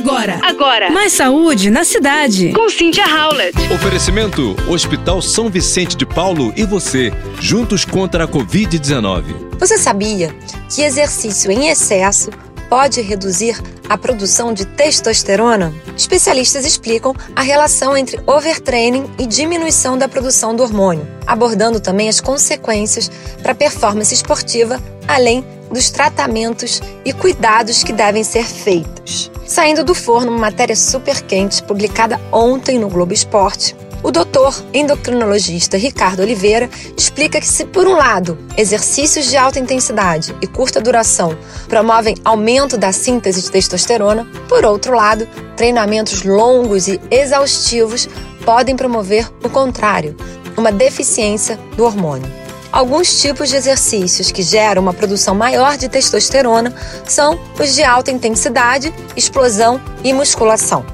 Agora. 0.00 0.40
Agora. 0.42 0.90
Mais 0.90 1.12
saúde 1.12 1.68
na 1.68 1.84
cidade. 1.84 2.54
Com 2.54 2.70
Cynthia 2.70 3.04
Howlett. 3.04 3.54
Oferecimento: 3.70 4.56
Hospital 4.66 5.20
São 5.20 5.50
Vicente 5.50 5.94
de 5.94 6.06
Paulo 6.06 6.54
e 6.56 6.64
você, 6.64 7.12
juntos 7.38 7.84
contra 7.84 8.24
a 8.24 8.28
Covid-19. 8.28 9.58
Você 9.58 9.76
sabia 9.76 10.34
que 10.74 10.80
exercício 10.80 11.50
em 11.50 11.68
excesso 11.68 12.30
pode 12.70 13.02
reduzir 13.02 13.60
a 13.90 13.98
produção 13.98 14.54
de 14.54 14.64
testosterona? 14.64 15.70
Especialistas 15.94 16.64
explicam 16.64 17.14
a 17.36 17.42
relação 17.42 17.94
entre 17.94 18.18
overtraining 18.26 19.04
e 19.18 19.26
diminuição 19.26 19.98
da 19.98 20.08
produção 20.08 20.56
do 20.56 20.62
hormônio, 20.62 21.06
abordando 21.26 21.78
também 21.78 22.08
as 22.08 22.22
consequências 22.22 23.10
para 23.42 23.52
a 23.52 23.54
performance 23.54 24.14
esportiva, 24.14 24.80
além 25.06 25.44
dos 25.70 25.90
tratamentos 25.90 26.80
e 27.04 27.12
cuidados 27.12 27.84
que 27.84 27.92
devem 27.92 28.24
ser 28.24 28.46
feitos. 28.46 29.30
Saindo 29.50 29.82
do 29.82 29.96
forno, 29.96 30.30
uma 30.30 30.38
matéria 30.38 30.76
super 30.76 31.22
quente 31.22 31.60
publicada 31.64 32.20
ontem 32.30 32.78
no 32.78 32.88
Globo 32.88 33.12
Esporte 33.12 33.74
o 34.00 34.12
doutor 34.12 34.54
endocrinologista 34.72 35.76
Ricardo 35.76 36.22
Oliveira 36.22 36.70
explica 36.96 37.40
que, 37.40 37.48
se 37.48 37.64
por 37.64 37.86
um 37.86 37.96
lado 37.96 38.38
exercícios 38.56 39.26
de 39.28 39.36
alta 39.36 39.58
intensidade 39.58 40.34
e 40.40 40.46
curta 40.46 40.80
duração 40.80 41.36
promovem 41.68 42.14
aumento 42.24 42.78
da 42.78 42.92
síntese 42.92 43.42
de 43.42 43.50
testosterona, 43.50 44.24
por 44.48 44.64
outro 44.64 44.94
lado, 44.94 45.26
treinamentos 45.56 46.22
longos 46.22 46.86
e 46.86 47.00
exaustivos 47.10 48.08
podem 48.44 48.76
promover 48.76 49.28
o 49.44 49.50
contrário, 49.50 50.16
uma 50.56 50.70
deficiência 50.70 51.58
do 51.76 51.84
hormônio. 51.84 52.39
Alguns 52.72 53.20
tipos 53.20 53.48
de 53.48 53.56
exercícios 53.56 54.30
que 54.30 54.42
geram 54.42 54.82
uma 54.82 54.94
produção 54.94 55.34
maior 55.34 55.76
de 55.76 55.88
testosterona 55.88 56.72
são 57.04 57.38
os 57.58 57.74
de 57.74 57.82
alta 57.82 58.12
intensidade, 58.12 58.94
explosão 59.16 59.80
e 60.04 60.12
musculação. 60.12 60.84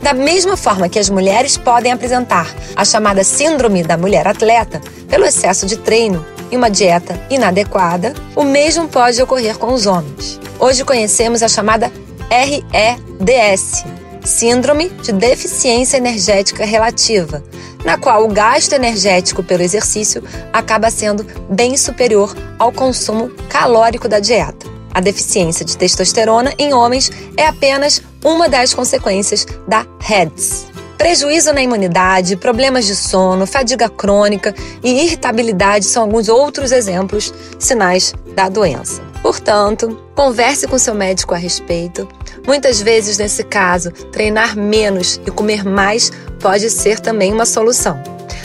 Da 0.00 0.12
mesma 0.12 0.56
forma 0.56 0.88
que 0.88 0.98
as 0.98 1.10
mulheres 1.10 1.56
podem 1.56 1.90
apresentar 1.90 2.54
a 2.76 2.84
chamada 2.84 3.24
síndrome 3.24 3.82
da 3.82 3.96
mulher 3.96 4.28
atleta 4.28 4.80
pelo 5.08 5.24
excesso 5.24 5.66
de 5.66 5.76
treino 5.76 6.24
e 6.52 6.56
uma 6.56 6.70
dieta 6.70 7.18
inadequada, 7.28 8.14
o 8.36 8.44
mesmo 8.44 8.86
pode 8.86 9.20
ocorrer 9.20 9.58
com 9.58 9.72
os 9.72 9.86
homens. 9.86 10.38
Hoje 10.60 10.84
conhecemos 10.84 11.42
a 11.42 11.48
chamada 11.48 11.90
REDS, 12.30 13.84
Síndrome 14.24 14.88
de 15.02 15.12
Deficiência 15.12 15.98
Energética 15.98 16.64
Relativa, 16.64 17.44
na 17.84 17.98
qual 17.98 18.24
o 18.24 18.32
gasto 18.32 18.72
energético 18.72 19.42
pelo 19.42 19.62
exercício 19.62 20.24
acaba 20.52 20.90
sendo 20.90 21.26
bem 21.50 21.76
superior 21.76 22.34
ao 22.58 22.72
consumo 22.72 23.30
calórico 23.48 24.08
da 24.08 24.18
dieta. 24.18 24.66
A 24.94 25.00
deficiência 25.00 25.64
de 25.64 25.76
testosterona 25.76 26.54
em 26.58 26.72
homens 26.72 27.10
é 27.36 27.46
apenas 27.46 28.00
uma 28.24 28.48
das 28.48 28.72
consequências 28.72 29.46
da 29.68 29.84
HEDS. 30.08 30.66
Prejuízo 30.96 31.52
na 31.52 31.60
imunidade, 31.60 32.36
problemas 32.36 32.86
de 32.86 32.94
sono, 32.94 33.46
fadiga 33.46 33.90
crônica 33.90 34.54
e 34.82 35.04
irritabilidade 35.04 35.84
são 35.84 36.04
alguns 36.04 36.28
outros 36.28 36.72
exemplos, 36.72 37.34
sinais 37.58 38.14
da 38.34 38.48
doença. 38.48 39.13
Portanto, 39.24 39.98
converse 40.14 40.68
com 40.68 40.78
seu 40.78 40.94
médico 40.94 41.34
a 41.34 41.38
respeito. 41.38 42.06
Muitas 42.46 42.80
vezes, 42.80 43.18
nesse 43.18 43.42
caso, 43.42 43.90
treinar 43.90 44.56
menos 44.56 45.20
e 45.26 45.30
comer 45.32 45.64
mais 45.64 46.12
pode 46.38 46.70
ser 46.70 47.00
também 47.00 47.32
uma 47.32 47.46
solução. 47.46 48.00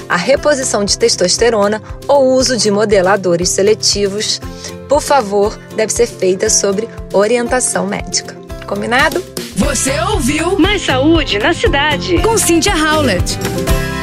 A 0.08 0.18
reposição 0.18 0.84
de 0.84 0.98
testosterona 0.98 1.84
ou 2.08 2.34
uso 2.34 2.58
de 2.58 2.72
modeladores 2.72 3.50
seletivos 3.50 4.42
por 4.90 5.02
favor, 5.02 5.58
deve 5.76 5.94
ser 5.94 6.08
feita 6.08 6.50
sobre 6.50 6.90
orientação 7.14 7.86
médica. 7.86 8.36
Combinado? 8.66 9.24
Você 9.56 9.98
ouviu 10.02 10.58
Mais 10.58 10.82
saúde 10.82 11.38
na 11.38 11.54
cidade. 11.54 12.18
com 12.24 12.38
Cynthia 12.38 12.76
Howlett. 12.76 13.38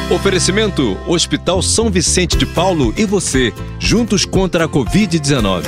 Oferecimento: 0.09 0.97
Hospital 1.05 1.61
São 1.61 1.89
Vicente 1.89 2.37
de 2.37 2.45
Paulo 2.45 2.93
e 2.95 3.03
você, 3.03 3.53
juntos 3.77 4.23
contra 4.23 4.63
a 4.63 4.69
Covid-19. 4.69 5.65